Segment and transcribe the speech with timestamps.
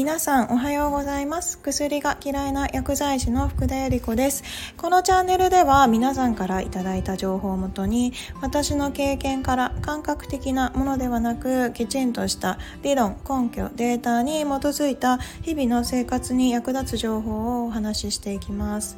[0.00, 1.58] 皆さんおはようございます。
[1.58, 4.42] 薬が嫌いな薬剤師の福田由里子です。
[4.78, 18.96] このチャンネルでは皆さんからいただいた情報をもとに私の経験から感覚的なものではなくきちんとした理論根拠データに基づいた日々の生活に役立つ情報をお話ししていきます。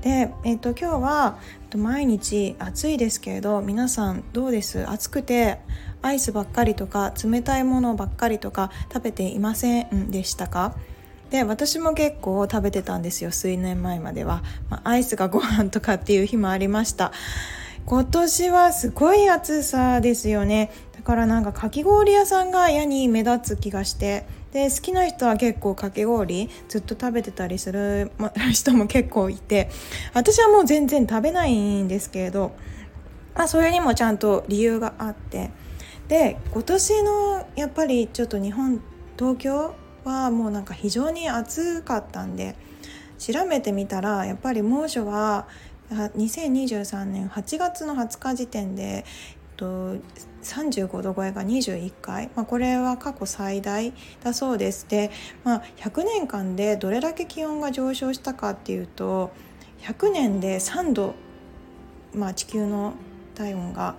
[0.00, 1.38] で、えっと、今日は
[1.76, 4.88] 毎日暑いですけれど皆さんどうです？
[4.88, 5.60] 暑くて
[6.02, 10.74] アイスばっかりとか冷たいものばっかりとか食べていませんでしたか？
[11.30, 17.12] で私も結構食べてたんですよ数年前までは、まあ、アイスがご飯とかっていう日もありました。
[17.86, 20.70] 今年はすごい暑さですよね。
[20.96, 24.24] だからなんかかき氷屋さんが嫌に目立つ気がして。
[24.52, 28.10] で好きな人は結構かき氷ずっと食べてたりする
[28.52, 29.70] 人も結構いて。
[30.14, 32.52] 私はもう全然食べないんですけれど、
[33.36, 35.50] まあ、それにもちゃんと理由があって。
[36.10, 38.82] で今年のやっぱりちょっと日本
[39.16, 42.56] 東京はもうなんか非常に暑かったんで
[43.16, 45.46] 調べてみたらやっぱり猛暑は
[45.92, 49.04] 2023年8月の20日時点で
[49.56, 49.94] と
[50.42, 53.92] 35度超えが21回、まあ、これは過去最大
[54.24, 54.88] だそうです。
[54.88, 55.12] で、
[55.44, 59.30] まあ、100年間でどれだけ気温が上昇したかっていうと
[59.82, 61.14] 100年で3度、
[62.14, 62.94] まあ、地球の
[63.36, 63.96] 体温が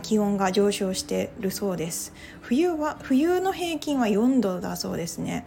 [0.00, 2.12] 気温が上昇してるそうです。
[2.40, 5.46] 冬は冬の平均は4度だそうですね。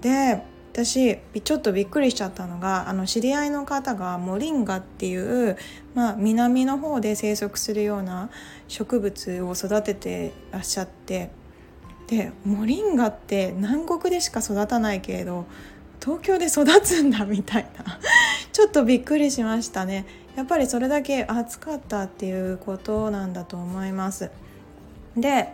[0.00, 5.58] で私ちょっとびっくりしちゃったのがあの知り合いの方がモリンガっていう、
[5.94, 8.30] まあ、南の方で生息するような
[8.68, 11.30] 植物を育ててらっしゃって
[12.06, 15.44] でモリンガって南国でしか育たないけれど
[16.00, 17.98] 東京で育つんだみたいな。
[18.52, 20.04] ちょっとびっくりしましたね。
[20.36, 24.30] やっぱりそれだけ暑かったっていうことなんだと思います。
[25.16, 25.52] で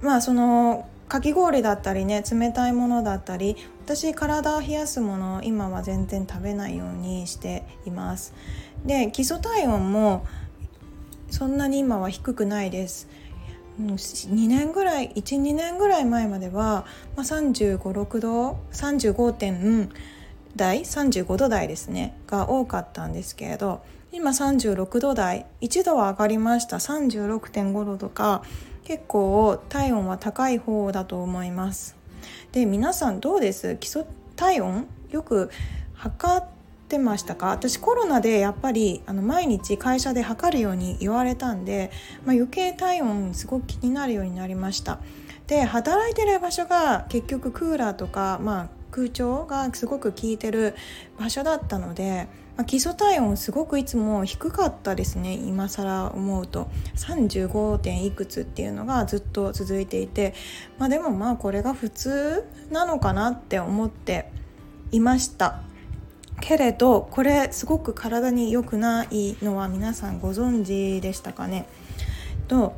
[0.00, 8.32] まあそのかき氷だったりね冷たいものだったり私体を冷やすものを今は全然食べないようにしています。
[8.86, 10.24] で基礎体温も
[11.30, 13.08] そんなに今は低くないです。
[13.80, 16.84] 2年ぐらい12年ぐらい前までは、
[17.16, 19.90] まあ、3 5 6度35点
[20.56, 26.78] 台35度台ですねが多かったんですけれど今36度台1度は上がりました。
[26.78, 28.42] 36.5度とか
[28.82, 31.96] 結構体温は高い方だと思います。
[32.50, 33.76] で皆さんどうです？
[33.76, 35.50] 基礎体温よく
[35.94, 36.46] 測っ
[36.88, 37.50] てましたか？
[37.50, 41.92] 私コロナでやっぱりあの毎日会社で測るように言われたんで、
[42.26, 44.98] まあ、余計体温すごく気になるようになりました。
[45.46, 50.74] で働いてる場所が結局クーラーとか、まあ、空調がすごく効いてる
[51.18, 52.28] 場所だったので
[52.60, 57.78] まあ、基礎体温すごくいつも低かったですね今更思うと 35.
[57.78, 60.34] 点いくつっていうのがずっと続いていて、
[60.76, 64.30] まあ、でもまあこれが普通なのかなって思って
[64.92, 65.62] いました
[66.42, 71.66] けれどこれすごく体に良くないのは皆さんご存知でしたかね？
[72.46, 72.74] と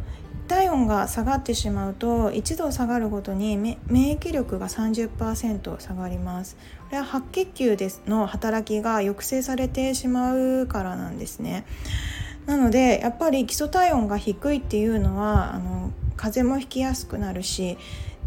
[0.49, 6.57] 体温が下がってしまうと1度下がるごとに免疫力が30%下がります。
[6.87, 11.65] これは白血球ですの働きが抑制されてしまうからなんですね。
[12.47, 17.79] なのでやっぱり基礎体温が低いっていうのはあの風邪もひきやすくなるし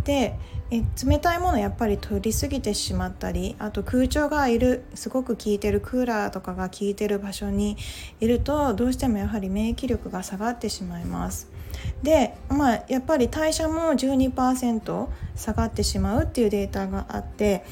[0.06, 0.38] で
[0.72, 7.78] え冷たいものやっぱり取りすぎてしまったりあと空調がいるすごく効いてるクーラーとかが効いてる場所に
[8.20, 11.55] いるとどうしてもやはり免疫力が下がってしまいます。
[12.04, 17.66] で、まあ、やっぱり代謝も12%下がってしまうっていうデータがあって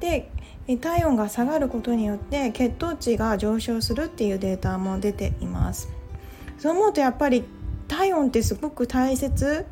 [0.00, 0.30] で
[0.80, 5.88] 体温が下がることによって血糖値が上昇するっていうデータも出ています。
[6.58, 7.44] そう思うとやっぱり
[7.88, 9.66] 体温ってすごく大切。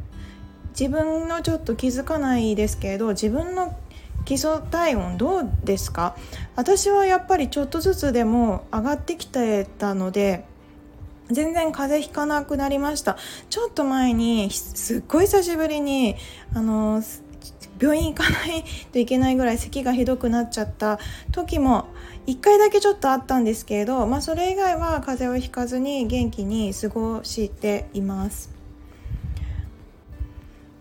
[0.79, 3.77] 自分のちょっと気づかないですけど自分の
[4.25, 6.17] 基礎体温どうですか？
[6.57, 10.47] 私はやっぱりちょっとずつでも上がってきてたので
[11.33, 13.17] 全然風邪ひかなくなりました
[13.51, 16.17] ちょっと前にすっごい久しぶりに
[16.55, 17.03] あの
[17.81, 21.01] 病院行かないといけないぐらい咳がひどくなっちゃった
[21.33, 21.89] 時も
[22.27, 28.52] 1回だけちょっとあったんですけれど、まあ、それ以外は風邪をひかずに元気に過ごしています。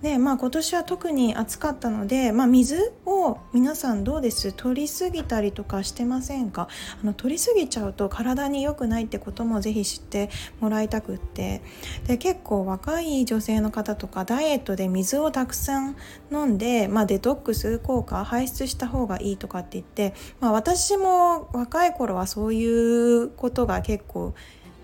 [0.02, 4.52] でまあ今年は特に暑かったので、まあ、水を皆さんどうです？
[4.52, 6.68] 取りすぎたりとかしてませんか？
[7.02, 11.62] あの取りすぎちゃうと体に良くないってこともぜひ知ってもらいたくって。
[12.08, 15.96] で結構若い女性の方とかダイエットで水をたくさん
[16.32, 24.34] 飲んで、まあ、デトックス効果排出した方がいいとかって言って、まあ、私も若い頃はそういうことが結構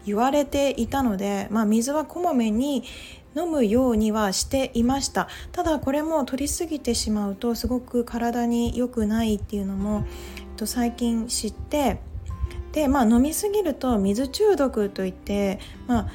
[0.05, 2.83] 言われていたので、まあ、水はこまめに
[3.37, 5.27] 飲むようにはしていました。
[5.51, 10.05] ただこれも取りすぎてしまうとすごく体に良くないっていうのも、
[10.37, 11.99] えっと、最近知って
[12.71, 16.07] でまあ飲みすぎると水中毒といってまあ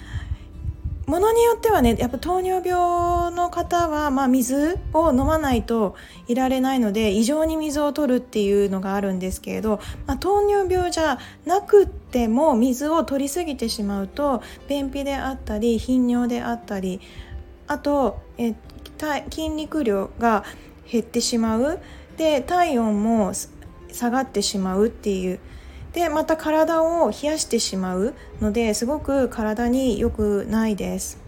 [1.06, 5.96] ものによってはねやっぱ糖尿病の方は、まあ、水を飲まないと
[6.28, 17.00] いられないので異常に水を取るっていうのがあるんですけれど、まあ、糖尿病じゃなくても水を取りすぎてしまうと便秘であったり頻尿であったり
[17.66, 18.54] あとえ
[19.30, 20.44] 筋肉量が
[20.90, 21.80] 減ってしまう。
[22.16, 23.32] で体温も
[23.90, 25.40] 下がってしまうっていう
[25.92, 31.22] でまた体を冷やしてしまうのですごく体に良くないです。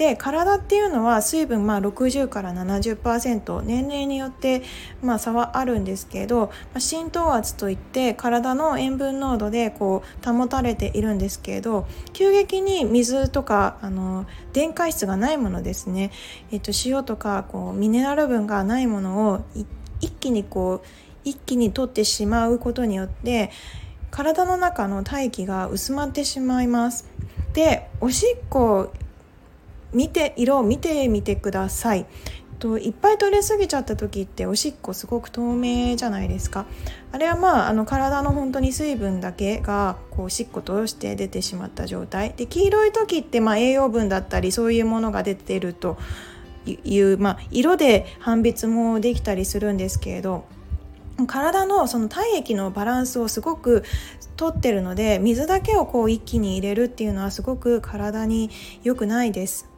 [0.00, 4.62] で体っていうのは水分まあ60から70%年齢によって
[5.02, 14.24] まあ差はあるんですけど、まあ、浸透圧といって体の塩分濃度でこう保たれているんですけど急激に水とかあの
[14.54, 16.12] 電解質がないものですね、
[16.50, 19.44] えっと、塩とかこうミネラル分がないものを
[20.00, 20.86] 一気にこう
[21.24, 23.50] 一気に取ってしまうことによって
[24.10, 27.06] 体の中の大気が薄まってしまいます。
[27.52, 28.92] でおしっこ
[29.92, 32.06] 見て色を見てみてください。
[32.60, 36.66] といっぱい取れすぎちゃった時っておしっこすごく透明じゃないですか。
[37.10, 42.34] あれはまああの体の本当に水分だけがこうおしっこ通して出てしまった状態。
[42.36, 45.96] で黄色い時ってまあ栄養分だったりそういうものが出てると
[46.66, 50.44] いう、まあ、色で判別もできたりするんですけれど。
[51.26, 53.84] 体のその体液のバランスをすごく
[54.36, 58.50] とってるので水だけをこう一気に入れるっていうのはすごく体に
[58.82, 59.68] 良くないです。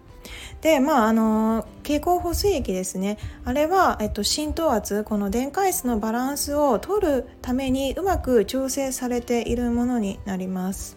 [0.61, 10.97] でまああの経口補水液ですねあれは、えっと、浸透圧この電解質のバランスを取るためにうまく調整されているものになります。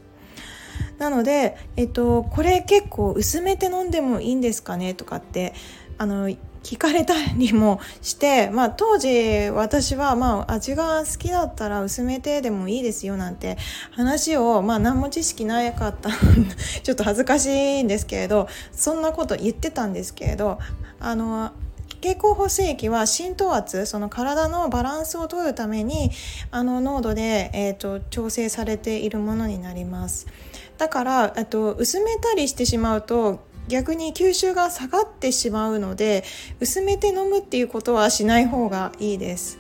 [1.00, 5.54] なので、えっと、これ結構薄めて飲んでもいいんですかねとかって
[5.98, 6.30] あの
[6.66, 13.60] 聞かれたりもして、まあ、当時私はまあ味が好きだったら薄めてでもいいですよなんて
[13.92, 16.10] 話を、まあ、何も知識なかった
[16.82, 20.58] ちょっと恥ずかしいんですけれどそんなこと言ってたんですけれど
[21.00, 21.52] あの
[22.02, 26.10] 経口補水液は浸透圧その体のバランスを取るために
[26.50, 30.28] あの濃度で、えーと、調整されているものになります。
[30.78, 36.24] だからと薄めたりしてしまうと逆に吸収が下がってしまうので
[36.60, 39.58] 薄めて飲むっていうことはしない方がいいです。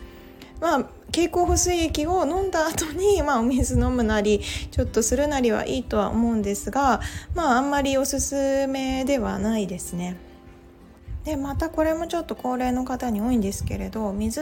[0.62, 4.42] まあ経口補水液を飲んだ後に、まあ、お水飲むなり
[4.72, 7.00] ちょっとするなりはいいとは思うんですが、
[7.34, 10.18] まあ、あんまりおすすめではないですね。
[11.24, 14.42] でまたこれもちょっと高齢の方に多いんですけれど水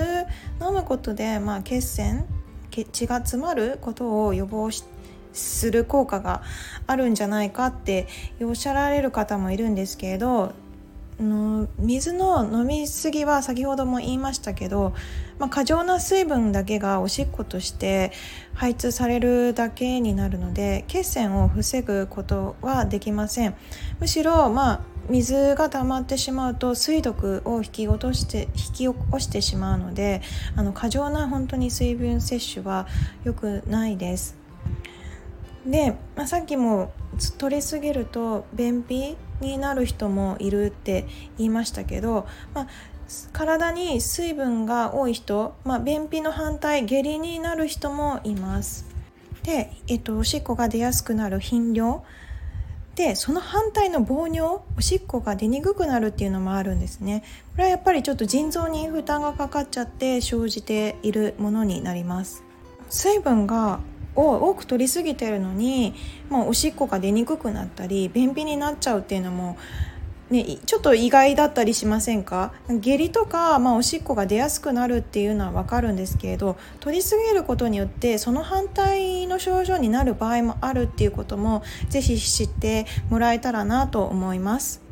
[0.59, 2.25] 飲むことで、まあ、血栓
[2.71, 4.83] 血が詰まることを予防し
[5.33, 6.43] する効果が
[6.87, 8.07] あるんじゃないかって
[8.41, 10.53] おっしゃられる方もいるんですけれど
[11.19, 14.93] の水の飲みすぎは先ほども言いましたけど、
[15.39, 18.11] まあ、過剰な水分だけがおしっことして
[18.53, 23.55] 排出されるだけになるので血栓を防ぐことはできません。
[23.99, 30.21] むしろまあ水が溜まってしまうと水毒を引き落として引き起こしてしまうので
[30.55, 32.87] あの過剰な本当に水分摂取は
[33.25, 34.42] 良くないです。
[35.65, 36.91] で、まあ、さっきも
[37.37, 41.05] 取りすぎると便秘になる人もいるって
[41.37, 42.67] 言いましたけど、まあ、
[43.31, 48.85] 体に水分が多い人、まあ、便秘の反対下痢になる人もいます。
[49.43, 52.01] で、えっと、おしっこが出やすくなる頻尿。
[52.95, 57.23] でその反対の防尿おしっこが出にくくなるっていうのもあるんですね。
[57.53, 62.43] これはやっぱりちょっと腎臓に負担がかかっちゃって生じているものになります。
[62.89, 63.79] 水分が
[64.15, 65.93] を多く取りすぎてるのに、
[66.29, 69.57] まあ、おしっこが出にくくなったり便秘になっちゃうっていうのも、
[70.29, 72.53] ね、ちょっと意外だったりしませんか？
[72.69, 84.82] 下痢とか、まあ、おしっこが出やすくなるっていうのは分かるんですけれど取りすぎることによってその反対の症状になる場合もあるっていうこともぜひ知ってもらえたらなと思います。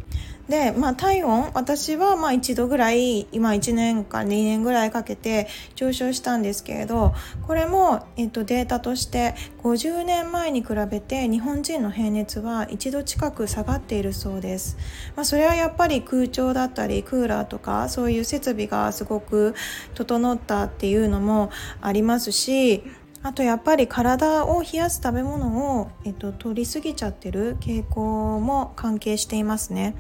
[0.52, 7.14] で、まあ、体温私はまあ1度ぐらい今1年か2年ぐらいかけて上昇したんですけれど
[7.48, 14.78] これも、えっと、データとして50年前に比べて日本人の平熱は1度近く下がっているそうです、
[15.16, 19.56] まあ、それはやっぱり空調だったりクーラーとかそういう設備がすごく
[19.96, 22.84] 整ったっていうのもありますし
[23.24, 29.96] あとやっぱり体を冷やす食べ物を、えっと、取りすぎちゃってる傾向も関係していますね。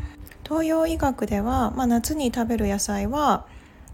[0.51, 3.45] 東洋医学では、まあ、夏に食べる野菜は、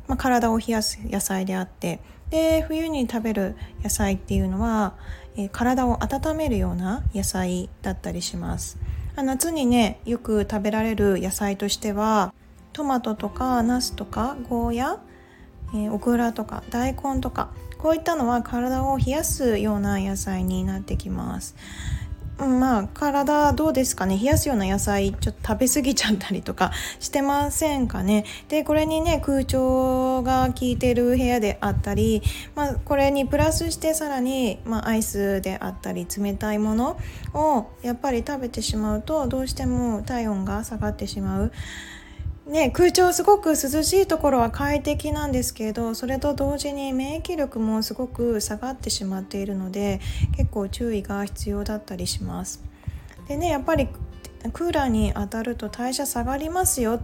[0.07, 1.99] まあ、体を冷やす野菜であって
[2.31, 4.95] で冬に食べる野菜っていうのは、
[5.35, 8.79] えー、体を温めるような野菜だったりします。
[9.15, 12.33] 夏にねよく食べられる野菜としては
[12.73, 14.99] トマトとかナスとかゴーヤ、
[15.75, 21.55] えー、オクラとか大根とかこういったのは体を冷やすような野菜になってきます。
[22.37, 24.17] まあ体どうですかね？
[24.17, 28.25] 冷やすような野菜ちょっと食べ過ぎちゃったりとかしてませんかね？
[28.47, 32.21] でこれにね空調が効いてる部屋であったり、
[32.55, 36.99] まあ、これにプラスしてさらに、まあ、アイスであったり冷たいもの
[37.33, 41.51] をやっぱり食べてしまうとどうしても体温が下がってしまう。
[42.47, 49.99] ね、空調すごく涼しいところは快適なんですけどそれと同時に免疫力もすごく下がってしまっているので
[50.37, 52.63] 結構注意が必要だったりします。
[53.27, 53.89] でねやっぱり
[54.53, 57.01] クーラーに当たると代謝下がりますよ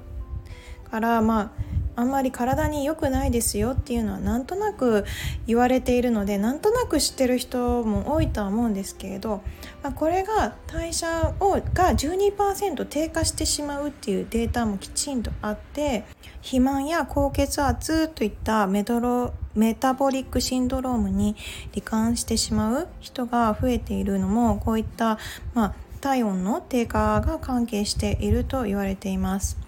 [0.89, 1.51] からまあ
[1.95, 5.05] あんまり体に良くないですよっていうのはなんとなく
[5.45, 9.41] 言われているのでなんとなく知ってる人も多いとは思うんですけれど、
[9.83, 16.05] まあ、これが代謝をが12%低下してしまうっていうデータもきちんとあって
[16.41, 21.35] 肥満や高血圧といったメトロメタボリックシンドロームに
[21.73, 25.19] 罹患してしまう人が増えているのもこういった、
[25.53, 29.62] まあ、体温の低下が関係していると言われています。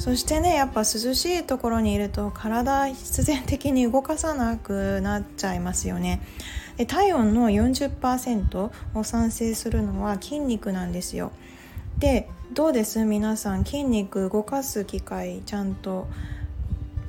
[0.00, 6.22] そしてねやっぱ涼しいところにいると体必然的に動かさなくなっちゃいますよね。
[6.78, 11.32] で体温の40%を産生するのは筋肉なんですよ。
[11.98, 13.04] でどうです？
[13.04, 16.08] 皆さん筋肉動かす機会ちゃんと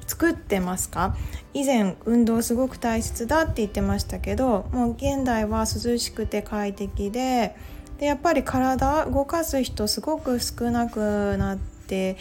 [0.05, 1.15] 作ってますか？
[1.53, 7.55] 以前運動すごく大切だって言ってましたけどもう現代は涼しくて快適で
[7.99, 12.15] でやっぱり体動かす人すごく少なくなってて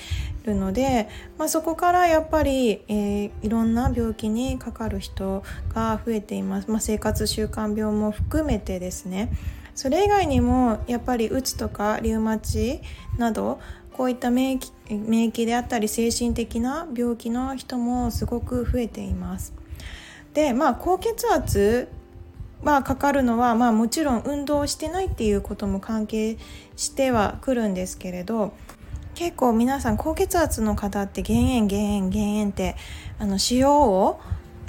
[0.44, 1.08] るので、
[1.38, 9.32] まあ、そこからやっぱり、えー、いろんな病気にかかる人が増えています、まあ、生活習慣病も含めてですね
[9.76, 12.80] それ以外にもやっぱりうつとかリウマチ
[13.16, 13.60] など
[13.92, 19.54] こういった免疫免疫であったり精神的な病気の人もすごく増えています。
[20.34, 21.88] でまあ高血圧
[22.62, 26.36] はかかるのは、まあ、もちろん運動してないっていうことも関係
[26.76, 28.52] してはくるんですけれど
[29.20, 32.74] 結構皆さん高血圧の方って減塩減塩減塩って
[33.18, 34.18] あの塩を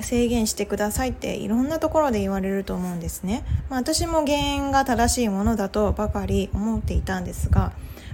[0.01, 7.71] 制限してくださいっていろんなところで言われると思うんですね、まあ、私も減塩が正しいものだとばかり思っていたんですが、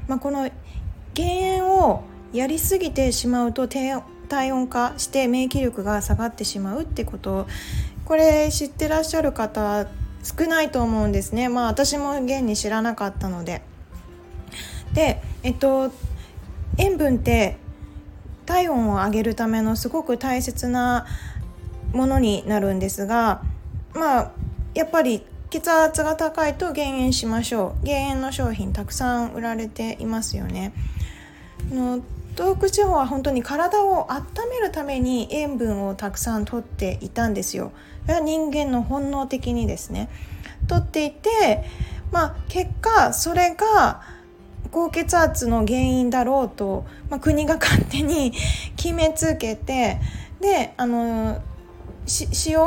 [0.07, 0.47] まあ、この
[1.15, 2.03] 減塩を
[2.33, 7.47] やりすぎてしまうと低体温化して免疫力が下がってしまうってこと
[8.05, 9.87] これ知ってらっしゃる方
[10.21, 11.49] 少ないと思うんですね。
[11.49, 13.63] まあ私も現に知らなかったので。
[14.93, 15.91] でえっと
[16.77, 17.57] 塩分って
[18.45, 21.05] 体温を上げるためのすごく大切な
[21.91, 23.41] ものになるんですが
[23.93, 24.31] まあ
[24.73, 27.85] やっぱり血圧が高いと減塩しましょう。
[27.85, 30.73] 減塩の商品たくさん売られていますよね。
[31.71, 32.01] の
[32.35, 37.71] 東北地方は本当に体を温めるために塩分をたくさん取っていたんですよ。
[38.03, 40.09] それは人間の本能的にですね。
[40.67, 41.63] 取っていて
[42.11, 44.01] まあ結果それが
[44.71, 48.33] 高血圧の原因だろうと、まあ、国が勝手に
[48.75, 49.99] 決めつけて
[50.39, 51.41] であの
[52.45, 52.59] 塩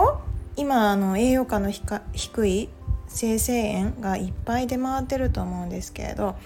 [0.56, 2.68] 今あの栄養価の低い
[3.12, 6.36] 生成塩がいっぱい出回ってると思うんですけれど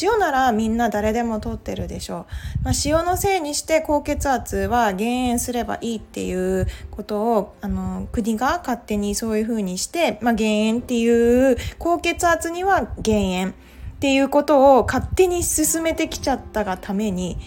[0.00, 2.26] 塩ならみんな誰でも取ってるでしょ
[2.62, 13.54] う、まあ、塩のせいにして高血圧は減塩すればいいっていうことをあの国が勝手にそういうふうにして、まあ、減塩っていう高血圧には減塩。
[14.02, 17.38] っていうことを勝手に進めてきちゃったがために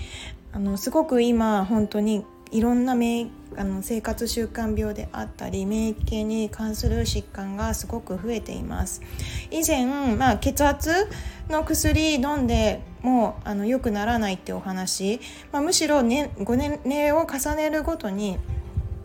[0.54, 9.02] あのすごく今本当にいろんな免あの生活習慣病であったり免疫系に関する疾患がすごく増えています。
[9.52, 11.10] 以前、まあ、血圧
[11.50, 15.20] の薬飲んでもうあの良くならないってお話、
[15.52, 18.38] まあ、むしろ、ね、5年齢を重ねるごとに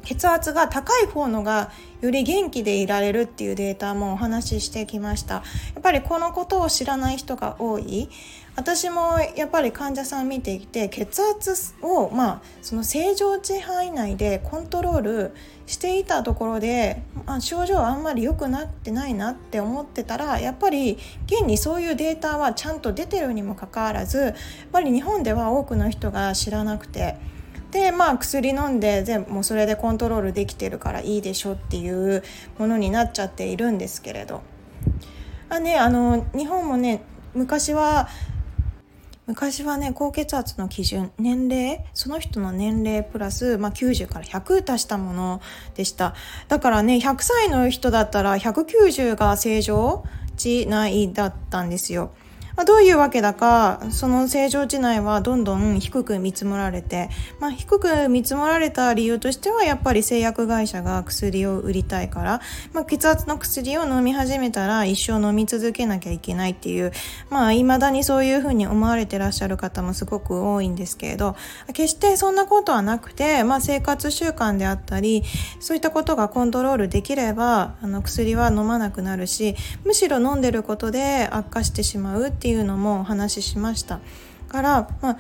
[0.05, 5.43] 血圧が高い方のがより元気でいられるっていうデータもお話ししてきましたや
[5.79, 8.09] っぱりこのことを知らない人が多い
[8.57, 15.35] 私もやっぱり患者さん見ていて血圧をまあその正常値範囲内でコントロール
[15.67, 24.35] していたところで、まあ、症状あんまり良くなってないなって思ってたらやっぱり現にそういうデータはちゃんと出てるにもかかわらずやっ
[24.73, 27.17] ぱり日本では多くの人が知らなくて。
[27.71, 32.23] でまあ薬飲んで全部もうそれでコントロールできてるからいいでしょっていう
[32.59, 34.43] ものになっちゃっているんですけれど。
[35.49, 37.03] あ、ね、あの日本もね
[37.35, 38.09] 昔は
[39.27, 45.41] 昔はね高血圧の基準年齢その人の年齢プラス、まあ、90から100足したもの
[45.75, 46.15] でした。
[46.49, 50.05] だからね100歳の人だったら190が正常
[50.37, 52.13] 値内だったんですよ。
[52.61, 62.43] まあ、どういうわけだかその正常値内はどんどん低く見積もられて、まあ、低く見積もられた理由としてはやっぱり製薬会社が薬を売りたいから、
[62.75, 66.93] まあ、血圧の薬を飲み始めたら一生飲み続けなきゃいけないっていう
[67.31, 71.37] まあ未だにそういうふうに思われてらっしゃる方もすごく多いんですけれど
[71.69, 75.23] 決してそんなことはなくて、まあ、生活習慣であったり
[75.61, 84.01] そういったことがコントロールできればあの薬は飲まなくなるしむしろ飲んでることで悪化してしまうっていういうのもお話ししました。
[84.49, 85.19] から、まあ、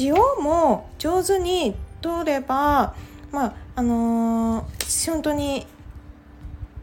[0.00, 2.94] 塩も上手に取れば、
[3.32, 5.66] まああのー、本当に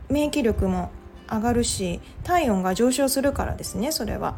[0.09, 0.91] 免疫力も
[1.29, 4.37] 上がるし体温が上昇するからですねそれは。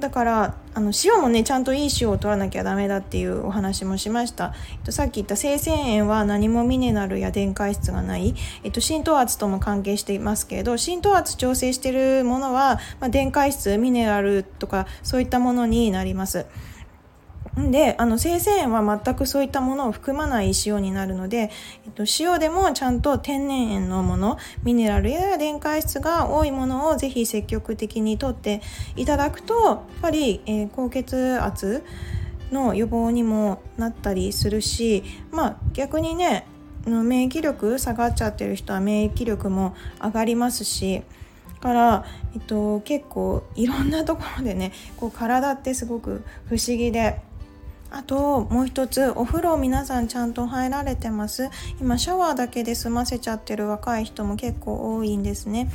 [0.00, 16.46] だからあの塩もねちゃんといい塩を取らなきゃダメだっていうお話もしました、えっと、さっき言った生鮮塩は何もミネラルや電解質がない、えっと、浸透圧とも関係していますけれど浸透圧調整してるものは、まあ、電解質ミネラルとかそういったものになります。
[17.70, 21.50] であの生鮮塩は全くそういったものを含まない塩になるので、
[21.84, 28.62] えっと、塩でもちゃんと天然塩のものミネラルや電解質が多いものをぜひ積極的にとって
[28.96, 31.84] いただくとやっぱり、えー、高血圧
[32.50, 36.46] の予防にもなったりするしまあ逆にね
[36.86, 41.02] 免疫力下がっちゃってる人は免疫力も上がりますし
[41.60, 47.20] から、えっと、結構いろんなところでねこう体ってすごく不思議で。
[47.90, 51.50] あともう一つお風呂皆さんちゃんと入られてます。
[51.80, 55.70] 今シャワーだけで済ませちゃってる若い人も結構多いんですね。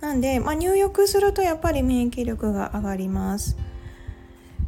[0.00, 3.56] なんで、まあ、入浴するとやっぱり免疫力が上がります。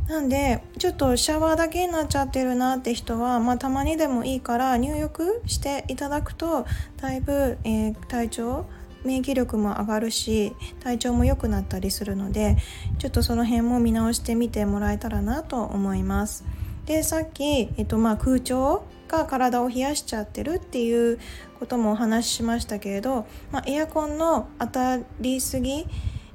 [0.08, 6.66] なんでちょっとシャワーだけになっちゃってるなって人は、まあ、たまにでもいいから入浴していただくと
[6.96, 8.66] だいぶ、えー、体調
[9.04, 12.56] 免疫力も上がるし体調も良くなったりするので
[12.98, 16.44] ちょっとその辺も見直してみてもらえたらなと思います。
[16.86, 17.44] でさっき、
[17.76, 21.18] えっとまあ、空調が体を冷やしちゃってるっていう
[21.58, 25.86] こともお話ししましたけれど、まあ、エアコンの当たりすぎ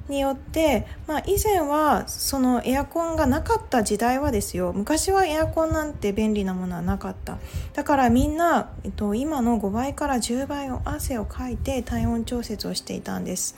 [0.08, 4.72] によって、まあ、以前はそのエアコンがなかった時代はですよ。
[4.72, 7.38] 昔はエアコンなんて便利なものはなかった。
[7.74, 13.56] だからみんな、えっと、今の5倍から10倍を汗をかいて体温調節をしていたんです。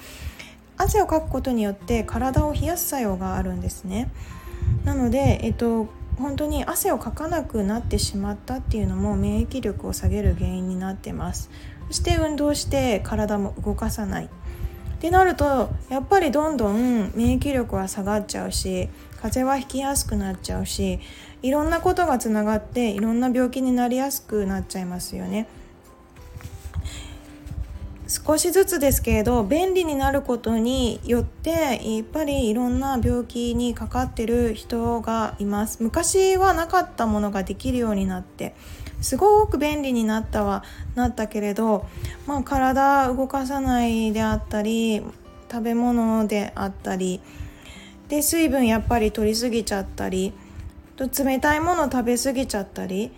[0.79, 4.11] 汗をかくことによって体を冷やす作用があるんですね。
[4.85, 11.51] なので、えっと、本当に汗をかかなくなってしまったっていうのも免疫力を下げる原因になってます
[11.89, 14.29] そして運動して体も動かさないっ
[15.01, 18.89] てなるとやっぱりどんどん免疫力は下がっちゃうし
[19.21, 20.99] 風邪はひきやすくなっちゃうし
[21.43, 25.47] いろんなことがつながっていろんな病気になりやすくなっちゃいますよね。
[28.09, 35.83] 少しずつですけれど便利になることによってやっぱりいろんな病気にかかってる人がいます。
[35.83, 38.55] 昔はなかったものができるようになって
[39.03, 41.85] すごく便利になったはなったけれど、
[42.27, 45.03] まあ、体動かさないであったり
[45.53, 47.21] 食べ物であったり
[48.09, 50.33] で水分やっぱり取りすぎちゃったり
[50.99, 53.13] 冷たいもの食べ過ぎちゃったり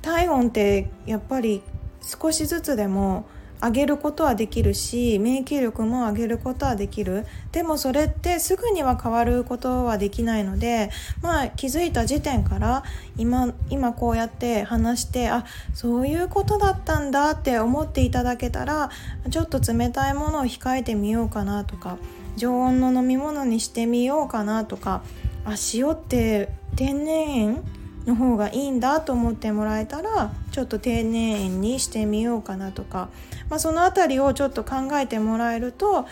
[0.00, 1.62] 体温ってやっぱり
[2.00, 3.26] 少しずつでも
[3.62, 7.26] 上げることはできるし免疫力も上げることはできる。
[7.52, 12.82] でもそれってすぐには変わることはできないのでまあ気づいた時点から
[13.16, 15.44] 今今こうやって話してあ
[15.74, 18.90] そういうことだったんだって思っていただけたら
[19.30, 21.98] ちょっと冷たいものを控えてみようかなとか
[22.36, 25.02] 常温の飲み物にしてみようかなとか
[25.44, 27.62] あ塩って天然？
[27.62, 27.71] 塩
[28.06, 33.08] の方がいいんだと思ってもらえたらちょっと低年塩にしてみようかなとか、
[33.48, 36.06] まあ、その辺りをちょっと考えてもらえると、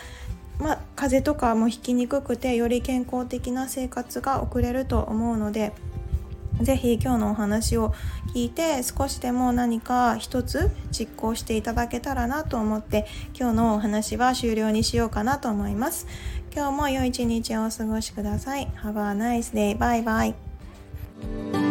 [0.59, 5.73] まあ、風邪とかもひきにくくてより健康的な生活が送れると思うので。
[6.59, 7.93] ぜひ今日のお話を
[8.35, 16.07] 聞いて少しでも何か一つ実行していただけたらなと思って今日のお話は終了にしようかなと思います。
[16.53, 18.67] 今日も良い一日をお過ごしください。
[18.83, 19.77] Have a nice day.
[19.77, 21.70] Bye bye.